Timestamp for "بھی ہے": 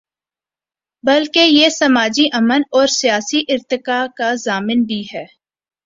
4.83-5.25